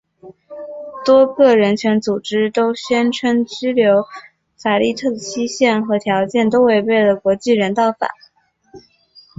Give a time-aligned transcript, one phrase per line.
[1.05, 4.03] 多个人权组织都宣称拘留
[4.57, 8.09] 沙利特的期限和条件都违背了国际人道法。